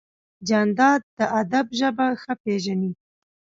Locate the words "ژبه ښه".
1.79-2.33